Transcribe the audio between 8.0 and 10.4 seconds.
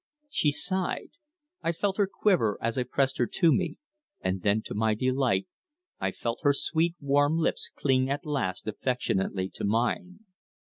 at last affectionately to mine.